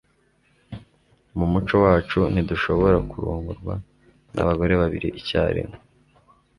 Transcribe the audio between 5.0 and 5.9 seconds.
icyarimwe